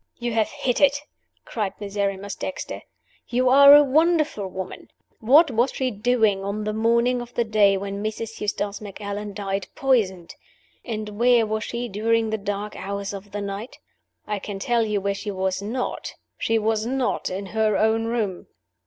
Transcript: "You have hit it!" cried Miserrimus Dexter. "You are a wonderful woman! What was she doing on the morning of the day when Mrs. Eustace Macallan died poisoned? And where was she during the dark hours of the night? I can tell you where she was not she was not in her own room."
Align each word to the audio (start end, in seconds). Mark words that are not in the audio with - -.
"You 0.17 0.33
have 0.33 0.49
hit 0.49 0.81
it!" 0.81 0.97
cried 1.45 1.75
Miserrimus 1.79 2.33
Dexter. 2.33 2.81
"You 3.27 3.49
are 3.49 3.75
a 3.75 3.83
wonderful 3.83 4.47
woman! 4.47 4.89
What 5.19 5.51
was 5.51 5.71
she 5.71 5.91
doing 5.91 6.43
on 6.43 6.63
the 6.63 6.73
morning 6.73 7.21
of 7.21 7.35
the 7.35 7.43
day 7.43 7.77
when 7.77 8.01
Mrs. 8.03 8.41
Eustace 8.41 8.81
Macallan 8.81 9.35
died 9.35 9.67
poisoned? 9.75 10.33
And 10.83 11.19
where 11.19 11.45
was 11.45 11.63
she 11.65 11.87
during 11.87 12.31
the 12.31 12.39
dark 12.39 12.75
hours 12.75 13.13
of 13.13 13.29
the 13.29 13.41
night? 13.41 13.77
I 14.25 14.39
can 14.39 14.57
tell 14.57 14.83
you 14.83 14.99
where 14.99 15.13
she 15.13 15.29
was 15.29 15.61
not 15.61 16.15
she 16.35 16.57
was 16.57 16.83
not 16.87 17.29
in 17.29 17.45
her 17.53 17.77
own 17.77 18.05
room." 18.05 18.47